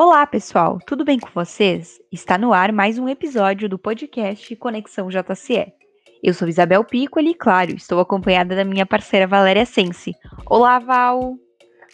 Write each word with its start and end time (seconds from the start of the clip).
Olá, 0.00 0.24
pessoal, 0.28 0.78
tudo 0.86 1.04
bem 1.04 1.18
com 1.18 1.28
vocês? 1.34 2.00
Está 2.12 2.38
no 2.38 2.52
ar 2.52 2.70
mais 2.70 3.00
um 3.00 3.08
episódio 3.08 3.68
do 3.68 3.76
podcast 3.76 4.54
Conexão 4.54 5.08
JCE. 5.08 5.72
Eu 6.22 6.32
sou 6.32 6.46
Isabel 6.46 6.84
Piccoli 6.84 7.30
e, 7.30 7.34
claro, 7.34 7.72
estou 7.72 7.98
acompanhada 7.98 8.54
da 8.54 8.64
minha 8.64 8.86
parceira 8.86 9.26
Valéria 9.26 9.66
Sense. 9.66 10.14
Olá, 10.46 10.78
Val! 10.78 11.34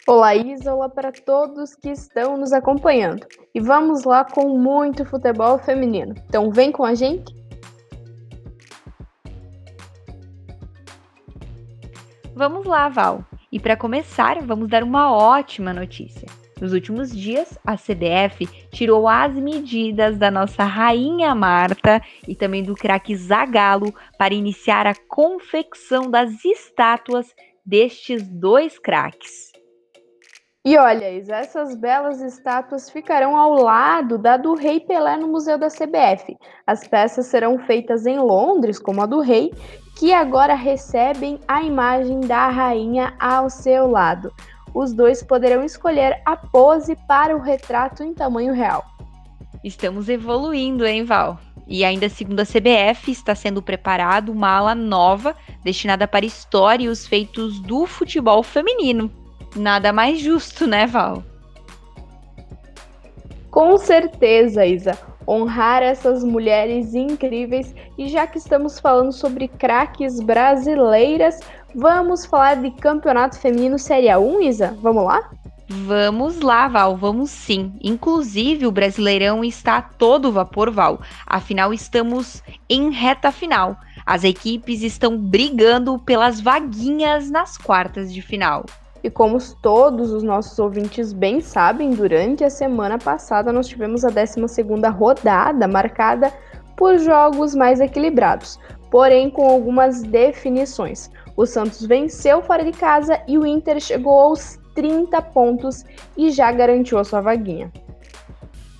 Olá, 0.06 0.34
Isa, 0.34 0.74
olá 0.74 0.90
para 0.90 1.10
todos 1.12 1.74
que 1.76 1.88
estão 1.88 2.36
nos 2.36 2.52
acompanhando. 2.52 3.26
E 3.54 3.58
vamos 3.58 4.04
lá 4.04 4.22
com 4.22 4.50
muito 4.50 5.06
futebol 5.06 5.58
feminino. 5.58 6.14
Então, 6.28 6.50
vem 6.50 6.70
com 6.70 6.84
a 6.84 6.94
gente? 6.94 7.34
Vamos 12.34 12.66
lá, 12.66 12.90
Val. 12.90 13.24
E 13.50 13.58
para 13.58 13.78
começar, 13.78 14.42
vamos 14.42 14.68
dar 14.68 14.82
uma 14.82 15.10
ótima 15.10 15.72
notícia. 15.72 16.43
Nos 16.60 16.72
últimos 16.72 17.14
dias, 17.14 17.58
a 17.64 17.76
CBF 17.76 18.46
tirou 18.70 19.08
as 19.08 19.34
medidas 19.34 20.16
da 20.16 20.30
nossa 20.30 20.64
rainha 20.64 21.34
Marta 21.34 22.00
e 22.28 22.34
também 22.34 22.62
do 22.62 22.74
craque 22.74 23.16
Zagalo 23.16 23.92
para 24.16 24.34
iniciar 24.34 24.86
a 24.86 24.94
confecção 25.08 26.10
das 26.10 26.44
estátuas 26.44 27.34
destes 27.66 28.22
dois 28.22 28.78
craques. 28.78 29.52
E 30.66 30.78
olha, 30.78 31.04
essas 31.04 31.76
belas 31.76 32.22
estátuas 32.22 32.88
ficarão 32.88 33.36
ao 33.36 33.52
lado 33.52 34.16
da 34.16 34.38
do 34.38 34.54
Rei 34.54 34.80
Pelé 34.80 35.14
no 35.14 35.28
Museu 35.28 35.58
da 35.58 35.68
CBF. 35.68 36.38
As 36.66 36.88
peças 36.88 37.26
serão 37.26 37.58
feitas 37.58 38.06
em 38.06 38.18
Londres, 38.18 38.78
como 38.78 39.02
a 39.02 39.06
do 39.06 39.20
Rei, 39.20 39.52
que 39.98 40.14
agora 40.14 40.54
recebem 40.54 41.38
a 41.46 41.62
imagem 41.62 42.20
da 42.20 42.48
rainha 42.48 43.14
ao 43.20 43.50
seu 43.50 43.90
lado. 43.90 44.32
Os 44.74 44.92
dois 44.92 45.22
poderão 45.22 45.64
escolher 45.64 46.20
a 46.26 46.36
pose 46.36 46.96
para 47.06 47.36
o 47.36 47.40
retrato 47.40 48.02
em 48.02 48.12
tamanho 48.12 48.52
real. 48.52 48.84
Estamos 49.62 50.08
evoluindo, 50.08 50.84
hein, 50.84 51.04
Val? 51.04 51.38
E 51.66 51.84
ainda 51.84 52.08
segundo 52.08 52.40
a 52.40 52.44
CBF, 52.44 53.10
está 53.10 53.34
sendo 53.34 53.62
preparado 53.62 54.30
uma 54.30 54.50
ala 54.50 54.74
nova 54.74 55.34
destinada 55.62 56.06
para 56.06 56.26
história 56.26 56.84
e 56.84 56.88
os 56.88 57.06
feitos 57.06 57.60
do 57.60 57.86
futebol 57.86 58.42
feminino. 58.42 59.10
Nada 59.56 59.92
mais 59.92 60.18
justo, 60.18 60.66
né, 60.66 60.86
Val? 60.86 61.22
Com 63.50 63.78
certeza, 63.78 64.66
Isa 64.66 64.98
honrar 65.26 65.82
essas 65.82 66.22
mulheres 66.22 66.94
incríveis. 66.94 67.74
E 67.98 68.08
já 68.08 68.26
que 68.26 68.38
estamos 68.38 68.78
falando 68.78 69.12
sobre 69.12 69.48
craques 69.48 70.20
brasileiras, 70.20 71.40
vamos 71.74 72.24
falar 72.24 72.56
de 72.56 72.70
Campeonato 72.70 73.38
Feminino 73.38 73.78
Série 73.78 74.06
A1, 74.06 74.42
Isa? 74.42 74.76
Vamos 74.80 75.04
lá? 75.04 75.30
Vamos 75.68 76.40
lá, 76.40 76.68
Val, 76.68 76.96
vamos 76.96 77.30
sim. 77.30 77.72
Inclusive, 77.82 78.66
o 78.66 78.72
Brasileirão 78.72 79.42
está 79.42 79.78
a 79.78 79.82
todo 79.82 80.30
vapor, 80.30 80.70
Val. 80.70 81.00
Afinal, 81.26 81.72
estamos 81.72 82.42
em 82.68 82.90
reta 82.90 83.32
final. 83.32 83.76
As 84.04 84.24
equipes 84.24 84.82
estão 84.82 85.16
brigando 85.16 85.98
pelas 85.98 86.40
vaguinhas 86.40 87.30
nas 87.30 87.56
quartas 87.56 88.12
de 88.12 88.20
final. 88.20 88.66
E 89.02 89.10
como 89.10 89.38
todos 89.60 90.12
os 90.12 90.22
nossos 90.22 90.58
ouvintes 90.58 91.12
bem 91.12 91.40
sabem, 91.40 91.90
durante 91.90 92.44
a 92.44 92.50
semana 92.50 92.98
passada 92.98 93.52
nós 93.52 93.66
tivemos 93.66 94.04
a 94.04 94.10
12ª 94.10 94.90
rodada 94.90 95.66
marcada 95.66 96.32
por 96.76 96.98
jogos 96.98 97.54
mais 97.54 97.80
equilibrados, 97.80 98.58
porém 98.90 99.30
com 99.30 99.48
algumas 99.48 100.02
definições. 100.02 101.10
O 101.36 101.46
Santos 101.46 101.84
venceu 101.84 102.42
fora 102.42 102.64
de 102.64 102.72
casa 102.72 103.20
e 103.26 103.36
o 103.36 103.46
Inter 103.46 103.80
chegou 103.80 104.18
aos 104.18 104.58
30 104.74 105.20
pontos 105.22 105.84
e 106.16 106.30
já 106.30 106.50
garantiu 106.52 106.98
a 106.98 107.04
sua 107.04 107.20
vaguinha. 107.20 107.72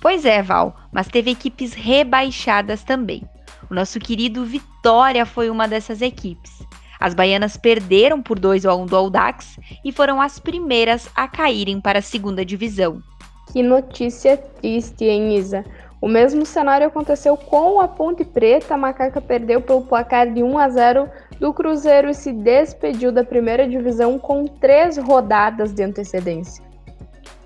Pois 0.01 0.25
é, 0.25 0.41
Val, 0.41 0.75
mas 0.91 1.07
teve 1.07 1.31
equipes 1.31 1.73
rebaixadas 1.73 2.83
também. 2.83 3.27
O 3.69 3.73
nosso 3.73 3.99
querido 3.99 4.45
Vitória 4.45 5.25
foi 5.25 5.49
uma 5.49 5.67
dessas 5.67 6.01
equipes. 6.01 6.63
As 6.99 7.13
baianas 7.13 7.57
perderam 7.57 8.21
por 8.21 8.39
2 8.39 8.65
a 8.65 8.75
1 8.75 8.85
do 8.85 8.95
Audax 8.95 9.59
e 9.83 9.91
foram 9.91 10.21
as 10.21 10.39
primeiras 10.39 11.09
a 11.15 11.27
caírem 11.27 11.81
para 11.81 11.99
a 11.99 12.01
segunda 12.01 12.45
divisão. 12.45 13.01
Que 13.51 13.61
notícia 13.61 14.37
triste, 14.37 15.05
hein, 15.05 15.35
Isa? 15.37 15.63
O 16.05 16.07
mesmo 16.07 16.45
cenário 16.45 16.85
aconteceu 16.85 17.35
com 17.35 17.81
a 17.81 17.87
Ponte 17.87 18.23
Preta. 18.23 18.75
A 18.75 18.77
Macaca 18.77 19.19
perdeu 19.19 19.59
pelo 19.59 19.81
placar 19.81 20.31
de 20.31 20.43
1 20.43 20.59
a 20.59 20.69
0 20.69 21.09
do 21.39 21.51
Cruzeiro 21.51 22.11
e 22.11 22.13
se 22.13 22.31
despediu 22.31 23.11
da 23.11 23.23
primeira 23.23 23.67
divisão 23.67 24.19
com 24.19 24.45
três 24.45 24.99
rodadas 24.99 25.73
de 25.73 25.81
antecedência. 25.81 26.63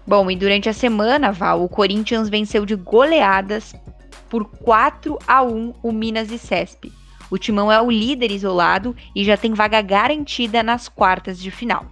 Bom, 0.06 0.30
e 0.30 0.36
durante 0.36 0.68
a 0.68 0.74
semana, 0.74 1.31
Val, 1.31 1.64
o 1.64 1.69
Corinthians 1.69 2.28
venceu 2.28 2.66
de 2.66 2.75
goleadas 2.75 3.74
por 4.28 4.44
4 4.44 5.18
a 5.25 5.42
1 5.42 5.75
o 5.81 5.94
Minas 5.94 6.30
e 6.30 6.38
Cesp. 6.38 6.92
O 7.31 7.38
Timão 7.38 7.72
é 7.72 7.81
o 7.81 7.90
líder 7.90 8.30
isolado 8.30 8.94
e 9.16 9.24
já 9.24 9.38
tem 9.38 9.53
vaga 9.53 9.81
garantida 9.81 10.62
nas 10.62 10.90
quartas 10.90 11.40
de 11.40 11.50
final. 11.50 11.86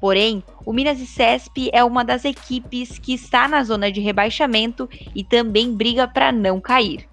Porém, 0.00 0.42
o 0.64 0.72
Minas 0.72 1.00
e 1.00 1.06
Cesp 1.06 1.70
é 1.72 1.82
uma 1.82 2.04
das 2.04 2.24
equipes 2.24 2.98
que 2.98 3.14
está 3.14 3.48
na 3.48 3.62
zona 3.62 3.90
de 3.90 4.00
rebaixamento 4.00 4.88
e 5.14 5.24
também 5.24 5.74
briga 5.74 6.06
para 6.06 6.30
não 6.30 6.60
cair. 6.60 7.08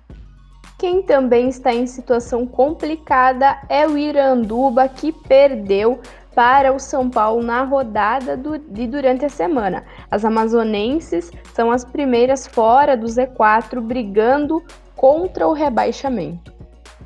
Quem 0.78 1.02
também 1.02 1.48
está 1.48 1.74
em 1.74 1.88
situação 1.88 2.46
complicada 2.46 3.58
é 3.70 3.88
o 3.88 3.98
Iranduba, 3.98 4.88
que 4.90 5.12
perdeu 5.12 6.02
para 6.36 6.74
o 6.74 6.80
São 6.80 7.10
Paulo 7.10 7.42
na 7.42 7.64
rodada 7.64 8.36
do, 8.36 8.58
de 8.58 8.86
durante 8.86 9.24
a 9.24 9.30
semana. 9.30 9.86
As 10.12 10.26
amazonenses 10.26 11.32
são 11.54 11.72
as 11.72 11.86
primeiras 11.86 12.46
fora 12.46 12.98
do 12.98 13.08
Z4, 13.08 13.80
brigando 13.80 14.62
contra 14.96 15.48
o 15.48 15.54
rebaixamento. 15.54 16.55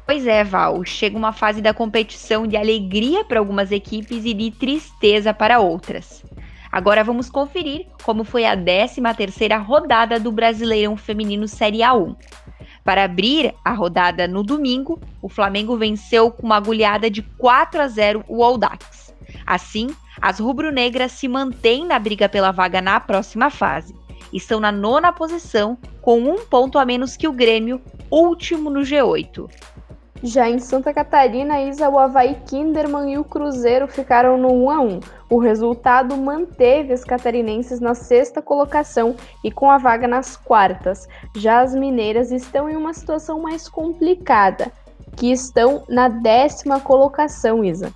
Pois 0.09 0.25
é, 0.25 0.43
Val, 0.43 0.83
chega 0.83 1.15
uma 1.15 1.31
fase 1.31 1.61
da 1.61 1.71
competição 1.71 2.47
de 2.47 2.57
alegria 2.57 3.23
para 3.23 3.37
algumas 3.37 3.71
equipes 3.71 4.25
e 4.25 4.33
de 4.33 4.49
tristeza 4.49 5.35
para 5.35 5.59
outras. 5.59 6.25
Agora 6.71 7.03
vamos 7.03 7.29
conferir 7.29 7.85
como 8.01 8.23
foi 8.23 8.43
a 8.43 8.57
13ª 8.57 9.63
rodada 9.63 10.19
do 10.19 10.31
Brasileirão 10.31 10.97
Feminino 10.97 11.47
Série 11.47 11.81
A1. 11.81 12.15
Para 12.83 13.03
abrir 13.03 13.53
a 13.63 13.71
rodada 13.71 14.27
no 14.27 14.41
domingo, 14.41 14.99
o 15.21 15.29
Flamengo 15.29 15.77
venceu 15.77 16.31
com 16.31 16.47
uma 16.47 16.59
goleada 16.59 17.07
de 17.07 17.21
4 17.21 17.79
a 17.79 17.87
0 17.87 18.25
o 18.27 18.43
Audax. 18.43 19.13
Assim, 19.45 19.95
as 20.19 20.39
rubro-negras 20.39 21.11
se 21.11 21.27
mantêm 21.27 21.85
na 21.85 21.99
briga 21.99 22.27
pela 22.27 22.49
vaga 22.49 22.81
na 22.81 22.99
próxima 22.99 23.51
fase. 23.51 23.93
Estão 24.33 24.59
na 24.59 24.71
nona 24.71 25.13
posição, 25.13 25.77
com 26.01 26.19
um 26.19 26.39
ponto 26.45 26.79
a 26.79 26.85
menos 26.85 27.15
que 27.15 27.27
o 27.27 27.31
Grêmio, 27.31 27.79
último 28.09 28.71
no 28.71 28.81
G8. 28.81 29.49
Já 30.21 30.49
em 30.49 30.59
Santa 30.59 30.93
Catarina, 30.93 31.61
Isa, 31.61 31.89
o 31.89 31.97
Havaí 31.97 32.35
Kinderman 32.45 33.13
e 33.13 33.17
o 33.17 33.23
Cruzeiro 33.23 33.87
ficaram 33.87 34.37
no 34.37 34.51
1 34.65 34.69
a 34.69 34.81
1. 34.81 34.99
O 35.29 35.37
resultado 35.37 36.17
manteve 36.17 36.91
as 36.91 37.05
catarinenses 37.05 37.79
na 37.79 37.93
sexta 37.93 38.41
colocação 38.41 39.15
e 39.43 39.49
com 39.49 39.71
a 39.71 39.77
vaga 39.77 40.09
nas 40.09 40.35
quartas. 40.35 41.07
Já 41.37 41.61
as 41.61 41.73
mineiras 41.73 42.31
estão 42.31 42.69
em 42.69 42.75
uma 42.75 42.93
situação 42.93 43.41
mais 43.41 43.69
complicada, 43.69 44.69
que 45.15 45.31
estão 45.31 45.85
na 45.87 46.09
décima 46.09 46.81
colocação, 46.81 47.63
Isa. 47.63 47.93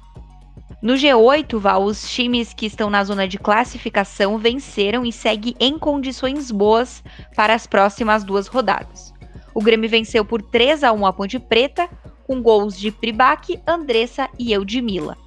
No 0.81 0.94
G8, 0.94 1.59
Val, 1.59 1.83
os 1.83 2.09
times 2.09 2.53
que 2.53 2.66
estão 2.66 2.89
na 2.89 3.03
zona 3.03 3.28
de 3.28 3.38
classificação 3.38 4.38
venceram 4.38 5.06
e 5.06 5.12
seguem 5.12 5.56
em 5.59 5.78
condições 5.78 6.51
boas 6.51 7.03
para 7.35 7.53
as 7.53 7.67
próximas 7.67 8.23
duas 8.23 8.47
rodadas. 8.47 9.13
O 9.56 9.62
Grêmio 9.62 9.89
venceu 9.89 10.25
por 10.25 10.41
3 10.41 10.83
a 10.83 10.91
1 10.91 11.06
a 11.06 11.13
Ponte 11.13 11.39
Preta, 11.39 11.88
com 12.25 12.41
gols 12.41 12.78
de 12.78 12.91
Pribac, 12.91 13.59
Andressa 13.67 14.30
e 14.38 14.51
Eudmila. 14.53 15.18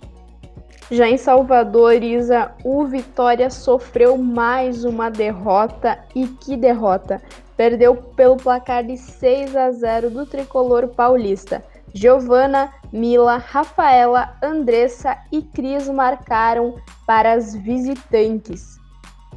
Já 0.91 1.09
em 1.09 1.17
Salvador, 1.17 2.01
Isa, 2.01 2.53
o 2.63 2.85
Vitória 2.87 3.51
sofreu 3.51 4.17
mais 4.17 4.85
uma 4.85 5.11
derrota 5.11 5.99
e 6.15 6.27
que 6.27 6.57
derrota! 6.57 7.21
Perdeu 7.57 7.97
pelo 7.97 8.37
placar 8.37 8.85
de 8.85 8.97
6 8.97 9.57
a 9.57 9.73
0 9.73 10.11
do 10.11 10.27
tricolor 10.27 10.89
paulista. 10.89 11.65
Giovana, 11.93 12.73
Mila, 12.93 13.39
Rafaela, 13.39 14.37
Andressa 14.43 15.17
e 15.33 15.43
Cris 15.43 15.89
marcaram 15.89 16.77
para 17.07 17.33
as 17.33 17.57
visitantes. 17.57 18.79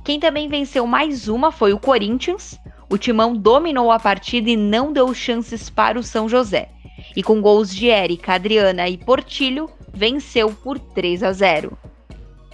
Quem 0.03 0.19
também 0.19 0.49
venceu 0.49 0.85
mais 0.85 1.27
uma 1.27 1.51
foi 1.51 1.73
o 1.73 1.79
Corinthians. 1.79 2.59
O 2.91 2.97
Timão 2.97 3.35
dominou 3.35 3.89
a 3.91 3.99
partida 3.99 4.49
e 4.49 4.57
não 4.57 4.91
deu 4.91 5.13
chances 5.13 5.69
para 5.69 5.97
o 5.97 6.03
São 6.03 6.27
José 6.27 6.69
e 7.15 7.23
com 7.23 7.41
gols 7.41 7.73
de 7.73 7.89
Érica, 7.89 8.33
Adriana 8.33 8.87
e 8.87 8.97
Portilho, 8.97 9.69
venceu 9.93 10.51
por 10.51 10.79
3 10.79 11.23
a 11.23 11.31
0. 11.31 11.77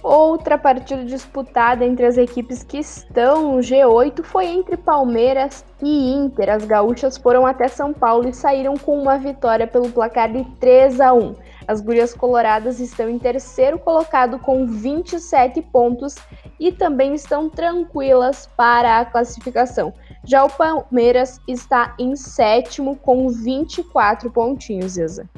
Outra 0.02 0.56
partida 0.56 1.04
disputada 1.04 1.84
entre 1.84 2.06
as 2.06 2.16
equipes 2.16 2.62
que 2.62 2.78
estão 2.78 3.54
no 3.54 3.58
G8 3.58 4.22
foi 4.22 4.46
entre 4.46 4.76
Palmeiras 4.76 5.64
e 5.82 6.12
Inter. 6.12 6.48
As 6.48 6.64
gaúchas 6.64 7.16
foram 7.16 7.44
até 7.44 7.66
São 7.66 7.92
Paulo 7.92 8.28
e 8.28 8.32
saíram 8.32 8.76
com 8.76 8.96
uma 9.02 9.18
vitória 9.18 9.66
pelo 9.66 9.90
placar 9.90 10.30
de 10.30 10.44
3 10.60 11.00
a 11.00 11.12
1. 11.12 11.34
As 11.66 11.80
gurias 11.80 12.14
coloradas 12.14 12.78
estão 12.78 13.08
em 13.08 13.18
terceiro 13.18 13.80
colocado 13.80 14.38
com 14.38 14.64
27 14.64 15.60
pontos 15.62 16.14
e 16.60 16.70
também 16.70 17.12
estão 17.14 17.50
tranquilas 17.50 18.48
para 18.56 19.00
a 19.00 19.04
classificação. 19.04 19.92
Já 20.26 20.44
o 20.44 20.50
Palmeiras 20.50 21.40
está 21.46 21.94
em 22.00 22.16
sétimo 22.16 22.96
com 22.96 23.28
24 23.28 24.28
pontinhos, 24.28 24.98
Isa. 24.98 25.30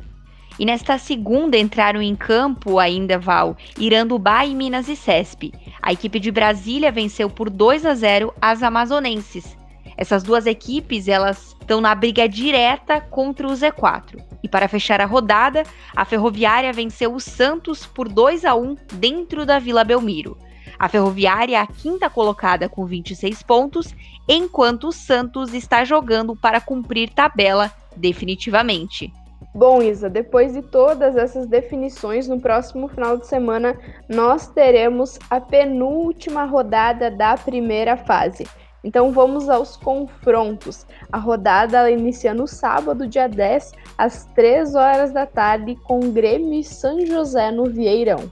E 0.59 0.65
nesta 0.65 0.97
segunda 0.97 1.59
entraram 1.59 2.01
em 2.01 2.17
campo 2.17 2.79
ainda, 2.79 3.19
Val, 3.19 3.55
Irandubá 3.79 4.47
e 4.47 4.55
Minas 4.55 4.89
e 4.89 4.97
Cesp. 4.97 5.53
A 5.83 5.93
equipe 5.93 6.19
de 6.19 6.31
Brasília 6.31 6.91
venceu 6.91 7.29
por 7.29 7.51
2 7.51 7.85
a 7.85 7.95
0 7.95 8.33
as 8.41 8.63
amazonenses. 8.63 9.55
Essas 9.95 10.23
duas 10.23 10.47
equipes, 10.47 11.07
elas 11.07 11.55
estão 11.61 11.83
na 11.83 11.95
briga 11.95 12.27
direta 12.27 12.99
contra 12.99 13.47
o 13.47 13.51
Z4. 13.51 14.25
E 14.43 14.49
para 14.49 14.69
fechar 14.69 15.03
a 15.03 15.07
rodada, 15.07 15.65
a 15.95 16.05
Ferroviária 16.07 16.73
venceu 16.73 17.15
o 17.15 17.21
Santos 17.21 17.85
por 17.85 18.09
2 18.09 18.47
a 18.47 18.55
1 18.55 18.75
dentro 18.95 19.45
da 19.45 19.59
Vila 19.59 19.85
Belmiro. 19.85 20.39
A 20.79 20.89
Ferroviária 20.89 21.57
é 21.57 21.61
a 21.61 21.67
quinta 21.67 22.09
colocada 22.09 22.69
com 22.69 22.87
26 22.87 23.43
pontos, 23.43 23.95
enquanto 24.29 24.89
o 24.89 24.93
Santos 24.93 25.55
está 25.55 25.85
jogando 25.85 26.37
para 26.37 26.61
cumprir 26.61 27.11
tabela 27.11 27.73
definitivamente. 27.97 29.13
Bom, 29.55 29.83
Isa, 29.83 30.11
depois 30.11 30.53
de 30.53 30.63
todas 30.63 31.17
essas 31.17 31.47
definições, 31.47 32.29
no 32.29 32.41
próximo 32.41 32.87
final 32.89 33.17
de 33.17 33.27
semana 33.27 33.77
nós 34.09 34.47
teremos 34.49 35.19
a 35.31 35.41
penúltima 35.41 36.45
rodada 36.45 37.11
da 37.11 37.37
primeira 37.37 37.97
fase. 37.97 38.47
Então 38.85 39.11
vamos 39.11 39.49
aos 39.49 39.77
confrontos. 39.77 40.87
A 41.11 41.19
rodada 41.19 41.91
inicia 41.91 42.33
no 42.33 42.47
sábado, 42.47 43.09
dia 43.09 43.29
10, 43.29 43.73
às 43.97 44.27
3 44.27 44.75
horas 44.75 45.13
da 45.13 45.27
tarde, 45.27 45.77
com 45.85 46.13
Grêmio 46.13 46.55
e 46.55 46.63
São 46.63 47.05
José 47.05 47.51
no 47.51 47.65
Vieirão. 47.65 48.31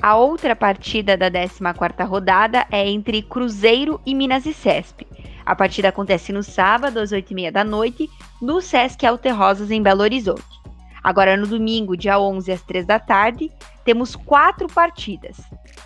A 0.00 0.16
outra 0.16 0.56
partida 0.56 1.16
da 1.16 1.30
14ª 1.30 2.06
rodada 2.06 2.66
é 2.70 2.88
entre 2.88 3.20
Cruzeiro 3.22 4.00
e 4.06 4.14
Minas 4.14 4.46
e 4.46 4.54
Cesp. 4.54 5.06
A 5.44 5.54
partida 5.54 5.88
acontece 5.88 6.32
no 6.32 6.42
sábado, 6.42 6.98
às 6.98 7.10
8h30 7.10 7.50
da 7.50 7.64
noite, 7.64 8.08
no 8.40 8.60
Sesc 8.60 9.04
Alter 9.04 9.36
Rosas, 9.36 9.70
em 9.70 9.82
Belo 9.82 10.02
Horizonte. 10.02 10.60
Agora, 11.02 11.36
no 11.36 11.46
domingo, 11.46 11.96
dia 11.96 12.18
11, 12.18 12.52
às 12.52 12.62
3 12.62 12.84
da 12.84 12.98
tarde, 12.98 13.50
temos 13.84 14.14
quatro 14.14 14.68
partidas. 14.68 15.38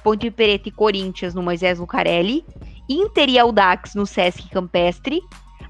Ponte 0.02 0.30
Preta 0.30 0.68
e 0.68 0.72
Corinthians 0.72 1.34
no 1.34 1.42
Moisés 1.42 1.78
Lucarelli, 1.78 2.44
Inter 2.88 3.28
e 3.28 3.38
Audax 3.38 3.94
no 3.94 4.06
Sesc 4.06 4.50
Campestre, 4.50 5.20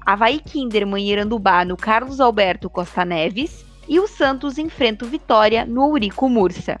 Havaí 0.05 0.39
Kinderman 0.39 1.01
e 1.01 1.11
Irandubá 1.11 1.63
no 1.63 1.77
Carlos 1.77 2.19
Alberto 2.19 2.69
Costa 2.69 3.05
Neves 3.05 3.65
e 3.87 3.99
o 3.99 4.07
Santos 4.07 4.57
enfrenta 4.57 5.05
o 5.05 5.07
Vitória 5.07 5.65
no 5.65 5.83
Eurico 5.89 6.27
Mursa. 6.27 6.77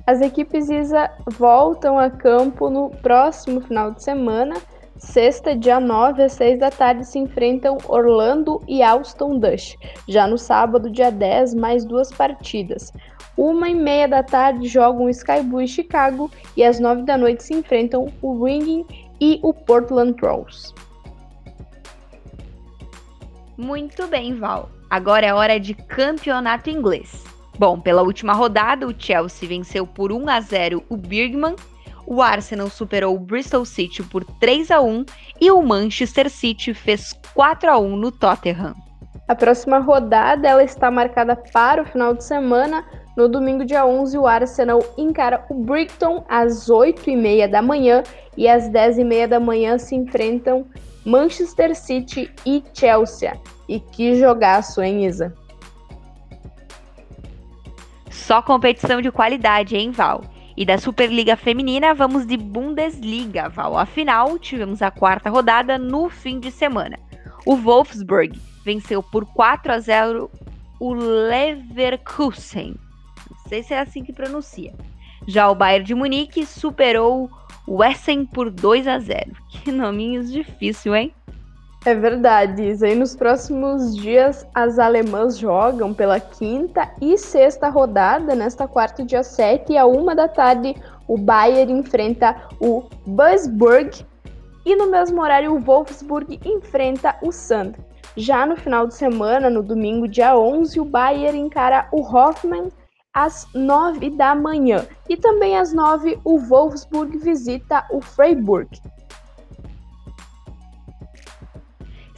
As 0.09 0.20
equipes 0.20 0.69
ISA 0.69 1.09
voltam 1.38 2.00
a 2.00 2.11
campo 2.11 2.69
no 2.69 2.91
próximo 2.91 3.61
final 3.61 3.93
de 3.93 4.03
semana. 4.03 4.56
Sexta, 5.05 5.55
dia 5.55 5.79
9 5.79 6.23
às 6.23 6.33
6 6.33 6.59
da 6.59 6.71
tarde, 6.71 7.06
se 7.06 7.19
enfrentam 7.19 7.79
Orlando 7.87 8.61
e 8.67 8.83
Austin 8.83 9.39
Dush. 9.39 9.77
Já 10.09 10.27
no 10.27 10.39
sábado, 10.39 10.91
dia 10.91 11.11
10, 11.11 11.55
mais 11.55 11.85
duas 11.85 12.11
partidas. 12.11 12.91
Uma 13.37 13.69
e 13.69 13.75
meia 13.75 14.09
da 14.09 14.23
tarde 14.23 14.67
jogam 14.67 15.09
Sky 15.11 15.43
Blue 15.43 15.61
e 15.61 15.69
Chicago 15.69 16.31
e 16.56 16.65
às 16.65 16.81
nove 16.81 17.03
da 17.03 17.19
noite 17.19 17.45
se 17.45 17.55
enfrentam 17.55 18.12
o 18.23 18.45
Ringing 18.45 18.87
e 19.21 19.39
o 19.43 19.53
Portland 19.53 20.15
Trolls. 20.15 20.73
Muito 23.56 24.06
bem, 24.09 24.35
Val. 24.35 24.71
Agora 24.91 25.27
é 25.27 25.35
hora 25.35 25.61
de 25.61 25.75
campeonato 25.75 26.71
inglês. 26.71 27.25
Bom, 27.59 27.79
pela 27.79 28.03
última 28.03 28.33
rodada, 28.33 28.87
o 28.87 28.95
Chelsea 28.99 29.49
venceu 29.49 29.87
por 29.87 30.11
1 30.11 30.29
a 30.29 30.41
0 30.41 30.83
o 30.89 30.97
Birmingham, 30.97 31.55
o 32.06 32.23
Arsenal 32.23 32.69
superou 32.69 33.15
o 33.15 33.19
Bristol 33.19 33.65
City 33.65 34.03
por 34.03 34.25
3 34.25 34.71
a 34.71 34.81
1 34.81 35.05
e 35.41 35.51
o 35.51 35.62
Manchester 35.62 36.31
City 36.31 36.75
fez 36.75 37.12
4 37.35 37.71
a 37.71 37.79
1 37.79 37.97
no 37.97 38.12
Tottenham. 38.12 38.75
A 39.27 39.35
próxima 39.35 39.79
rodada 39.79 40.47
ela 40.47 40.62
está 40.62 40.91
marcada 40.91 41.35
para 41.35 41.83
o 41.83 41.87
final 41.87 42.15
de 42.15 42.23
semana, 42.23 42.85
no 43.17 43.29
domingo, 43.29 43.65
dia 43.65 43.87
11, 43.87 44.19
o 44.19 44.27
Arsenal 44.27 44.81
encara 44.99 45.47
o 45.49 45.55
Brighton 45.55 46.25
às 46.29 46.69
8h30 46.69 47.49
da 47.49 47.62
manhã 47.62 48.03
e 48.37 48.49
às 48.49 48.69
10h30 48.69 49.29
da 49.29 49.41
manhã 49.41 49.79
se 49.79 49.95
enfrentam 49.95 50.67
Manchester 51.06 51.77
City 51.77 52.31
e 52.45 52.62
Chelsea. 52.75 53.39
E 53.69 53.79
que 53.79 54.17
jogaço, 54.17 54.83
hein, 54.83 55.06
Isa? 55.06 55.33
Só 58.11 58.43
competição 58.43 59.01
de 59.01 59.12
qualidade, 59.12 59.77
hein, 59.77 59.93
Val? 59.93 60.23
E 60.56 60.65
da 60.65 60.79
Superliga 60.79 61.37
Feminina, 61.37 61.95
vamos 61.95 62.27
de 62.27 62.37
Bundesliga, 62.37 63.49
Val. 63.49 63.77
Afinal, 63.77 64.39
tivemos 64.39 64.83
a 64.83 64.91
quarta 64.91 65.29
rodada 65.29 65.79
no 65.79 66.09
fim 66.09 66.39
de 66.39 66.51
semana. 66.51 66.99
O 67.45 67.56
Wolfsburg 67.56 68.39
venceu 68.65 69.03
por 69.03 69.27
4 69.27 69.73
a 69.73 69.79
0 69.79 70.31
o 70.81 70.94
Leverkusen 70.94 72.77
sei 73.55 73.63
se 73.63 73.75
é 73.75 73.81
assim 73.81 74.03
que 74.03 74.13
pronuncia. 74.13 74.75
Já 75.27 75.49
o 75.49 75.55
Bayern 75.55 75.84
de 75.84 75.94
Munique 75.94 76.44
superou 76.44 77.31
o 77.67 77.84
Essen 77.84 78.27
por 78.27 78.51
2 78.51 78.87
a 78.89 78.99
0. 78.99 79.32
Que 79.65 79.70
nominhos 79.70 80.31
difícil, 80.32 80.94
hein? 80.94 81.15
É 81.86 81.94
verdade. 81.94 82.62
E 82.62 82.94
nos 82.94 83.14
próximos 83.14 83.94
dias 83.94 84.46
as 84.55 84.79
alemãs 84.79 85.36
jogam 85.36 85.93
pela 85.93 86.19
quinta 86.19 86.91
e 86.98 87.19
sexta 87.19 87.69
rodada. 87.69 88.34
Nesta 88.34 88.67
quarta, 88.67 89.05
dia 89.05 89.22
7, 89.22 89.72
e 89.72 89.76
a 89.76 89.84
uma 89.84 90.14
da 90.14 90.26
tarde, 90.26 90.74
o 91.06 91.19
Bayern 91.19 91.74
enfrenta 91.74 92.36
o 92.58 92.84
Busburg. 93.06 94.06
E 94.64 94.74
no 94.74 94.91
mesmo 94.91 95.20
horário, 95.20 95.53
o 95.53 95.60
Wolfsburg 95.60 96.41
enfrenta 96.43 97.17
o 97.20 97.31
Sand. 97.31 97.74
Já 98.17 98.46
no 98.46 98.56
final 98.56 98.86
de 98.86 98.94
semana, 98.94 99.50
no 99.50 99.62
domingo, 99.62 100.08
dia 100.08 100.38
11, 100.38 100.81
o 100.81 100.86
Bayern 100.86 101.38
encara 101.38 101.86
o 101.93 102.00
Hoffmann 102.00 102.70
às 103.12 103.46
9 103.55 104.08
da 104.08 104.34
manhã. 104.34 104.86
E 105.06 105.19
também 105.19 105.58
às 105.58 105.74
9 105.74 106.19
o 106.24 106.38
Wolfsburg 106.38 107.19
visita 107.19 107.84
o 107.91 108.00
Freiburg. 108.00 108.70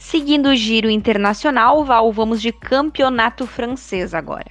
Seguindo 0.09 0.47
o 0.47 0.55
giro 0.55 0.89
internacional, 0.89 1.83
Val, 1.83 2.13
vamos 2.13 2.41
de 2.41 2.53
campeonato 2.53 3.45
francês 3.45 4.13
agora. 4.13 4.45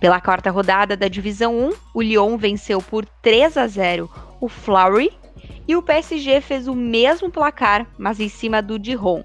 Pela 0.00 0.22
quarta 0.22 0.50
rodada 0.50 0.96
da 0.96 1.06
Divisão 1.06 1.54
1, 1.54 1.72
o 1.92 2.00
Lyon 2.00 2.38
venceu 2.38 2.80
por 2.80 3.04
3 3.20 3.58
a 3.58 3.66
0 3.66 4.08
o 4.40 4.48
Flowery 4.48 5.12
e 5.68 5.76
o 5.76 5.82
PSG 5.82 6.40
fez 6.40 6.66
o 6.66 6.74
mesmo 6.74 7.30
placar, 7.30 7.86
mas 7.98 8.20
em 8.20 8.28
cima 8.30 8.62
do 8.62 8.78
Dijon. 8.78 9.22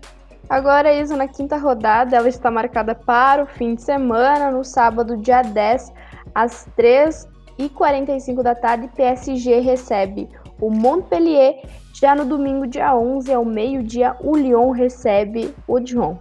Agora, 0.50 0.94
Isa, 0.94 1.16
na 1.16 1.26
quinta 1.26 1.56
rodada, 1.56 2.18
ela 2.18 2.28
está 2.28 2.52
marcada 2.52 2.94
para 2.94 3.44
o 3.44 3.48
fim 3.48 3.74
de 3.74 3.82
semana, 3.82 4.52
no 4.52 4.66
sábado, 4.66 5.16
dia 5.16 5.42
10, 5.42 5.94
às 6.36 6.68
3h45 6.78 8.44
da 8.44 8.54
tarde, 8.54 8.90
PSG 8.94 9.62
recebe 9.62 10.28
o 10.60 10.70
Montpellier. 10.70 11.62
Já 11.94 12.16
no 12.16 12.26
domingo, 12.26 12.68
dia 12.68 12.96
11, 12.96 13.34
ao 13.34 13.44
meio-dia, 13.44 14.16
o 14.22 14.36
Lyon 14.36 14.72
recebe 14.72 15.54
o 15.68 15.80
Dijon. 15.80 16.20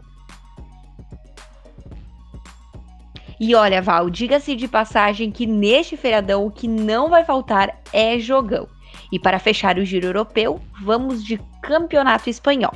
E 3.39 3.55
olha, 3.55 3.83
Val, 3.83 4.09
diga-se 4.09 4.57
de 4.57 4.67
passagem 4.67 5.31
que 5.31 5.47
neste 5.47 5.97
feriadão 5.97 6.47
o 6.47 6.51
que 6.51 6.67
não 6.67 7.11
vai 7.11 7.25
faltar 7.25 7.83
é 7.93 8.19
jogão. 8.19 8.67
E 9.13 9.19
para 9.19 9.39
fechar 9.39 9.79
o 9.79 9.85
giro 9.85 10.07
europeu, 10.07 10.61
vamos 10.83 11.23
de 11.23 11.39
campeonato 11.63 12.31
espanhol. 12.31 12.73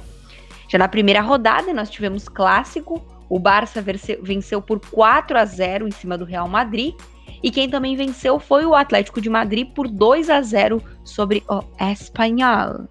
Já 0.69 0.79
na 0.79 0.87
primeira 0.87 1.23
rodada, 1.23 1.73
nós 1.73 1.89
tivemos 1.89 2.29
clássico. 2.29 3.03
O 3.29 3.39
Barça 3.39 3.83
venceu 4.23 4.61
por 4.61 4.79
4 4.91 5.39
a 5.39 5.45
0 5.45 5.89
em 5.89 5.91
cima 5.91 6.19
do 6.19 6.25
Real 6.25 6.47
Madrid 6.47 6.95
E 7.43 7.51
quem 7.51 7.69
também 7.69 7.97
venceu 7.97 8.39
foi 8.39 8.65
o 8.65 8.75
Atlético 8.75 9.21
de 9.21 9.31
Madrid 9.31 9.69
por 9.75 9.89
2 9.89 10.29
a 10.29 10.43
0 10.43 10.83
sobre 11.05 11.43
o 11.49 11.63
Espanhol. 11.83 12.89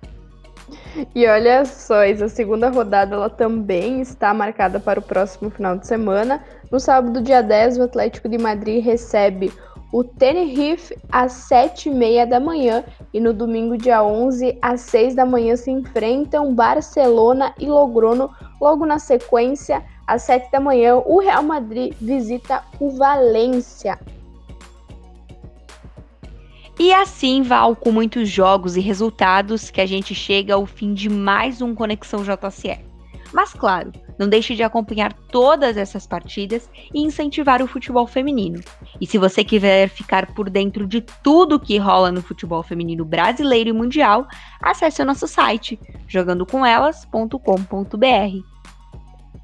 E 1.16 1.26
olha 1.28 1.66
só, 1.66 2.04
essa 2.04 2.28
segunda 2.28 2.70
rodada 2.70 3.16
ela 3.16 3.30
também 3.30 4.02
está 4.02 4.34
marcada 4.34 4.80
para 4.80 5.00
o 5.00 5.04
próximo 5.04 5.50
final 5.50 5.78
de 5.78 5.88
semana. 5.88 6.44
No 6.72 6.80
sábado, 6.80 7.22
dia 7.22 7.42
10, 7.42 7.78
o 7.78 7.84
Atlético 7.84 8.30
de 8.30 8.38
Madrid 8.38 8.84
recebe 8.84 9.52
o 9.92 10.04
Tenerife 10.04 10.96
às 11.12 11.50
7h30 11.50 12.28
da 12.28 12.40
manhã 12.40 12.84
e 13.12 13.20
no 13.20 13.34
domingo, 13.34 13.76
dia 13.76 14.04
11, 14.04 14.58
às 14.62 14.82
6 14.82 15.16
da 15.16 15.26
manhã, 15.26 15.56
se 15.56 15.72
enfrentam 15.72 16.54
Barcelona 16.54 17.54
e 17.60 17.66
Logrono. 17.66 18.30
Logo 18.62 18.86
na 18.86 19.00
sequência, 19.00 19.84
às 20.06 20.24
7 20.24 20.52
da 20.52 20.60
manhã, 20.60 20.96
o 20.98 21.20
Real 21.20 21.42
Madrid 21.42 21.94
visita 22.00 22.64
o 22.80 22.92
Valência. 22.92 23.98
E 26.80 26.92
assim, 26.94 27.42
Val, 27.42 27.76
com 27.76 27.92
muitos 27.92 28.30
jogos 28.30 28.78
e 28.78 28.80
resultados, 28.80 29.70
que 29.70 29.82
a 29.82 29.86
gente 29.86 30.16
chega 30.16 30.54
ao 30.54 30.66
fim 30.66 30.94
de 30.94 31.10
mais 31.10 31.62
um 31.62 31.76
Conexão 31.76 32.24
JCE. 32.24 32.80
Mas 33.34 33.54
claro, 33.54 33.92
não 34.18 34.30
deixe 34.30 34.56
de 34.56 34.64
acompanhar 34.64 35.12
todas 35.30 35.76
essas 35.76 36.08
partidas 36.08 36.70
e 36.94 37.02
incentivar 37.02 37.62
o 37.62 37.68
futebol 37.68 38.08
feminino. 38.08 38.62
E 39.00 39.06
se 39.06 39.18
você 39.18 39.44
quiser 39.44 39.90
ficar 39.90 40.34
por 40.34 40.50
dentro 40.50 40.88
de 40.88 41.02
tudo 41.02 41.60
que 41.60 41.78
rola 41.78 42.14
no 42.14 42.22
futebol 42.22 42.64
feminino 42.64 43.04
brasileiro 43.04 43.70
e 43.70 43.74
mundial, 43.74 44.26
acesse 44.62 45.02
o 45.02 45.06
nosso 45.06 45.28
site 45.28 45.78
jogandocomelas.com.br. 46.08 48.60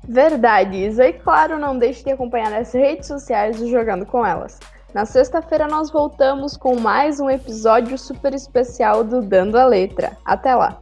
Verdade, 0.08 0.78
Isa. 0.78 1.08
E 1.08 1.14
claro, 1.14 1.60
não 1.60 1.78
deixe 1.78 2.02
de 2.02 2.12
acompanhar 2.12 2.50
nas 2.50 2.74
redes 2.74 3.08
sociais 3.08 3.60
do 3.60 3.70
Jogando 3.70 4.06
com 4.06 4.26
Elas. 4.26 4.58
Na 4.96 5.06
sexta-feira 5.06 5.68
nós 5.68 5.92
voltamos 5.92 6.56
com 6.56 6.80
mais 6.80 7.20
um 7.20 7.30
episódio 7.30 7.98
super 7.98 8.34
especial 8.34 9.04
do 9.04 9.22
Dando 9.22 9.58
a 9.58 9.66
Letra. 9.66 10.18
Até 10.24 10.56
lá. 10.56 10.80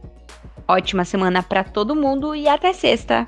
Ótima 0.68 1.04
semana 1.04 1.42
para 1.42 1.64
todo 1.64 1.96
mundo 1.96 2.32
e 2.32 2.46
até 2.46 2.72
sexta. 2.72 3.26